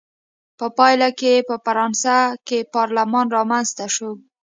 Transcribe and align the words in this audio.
په 0.59 0.65
پایله 0.77 1.09
کې 1.19 1.31
یې 1.35 1.45
په 1.49 1.55
فرانسه 1.65 2.15
کې 2.47 2.59
پارلمان 2.75 3.25
رامنځته 3.37 3.85
شو. 3.95 4.09